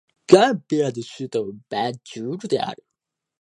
[0.25, 2.83] ガンビアの首都はバンジュールである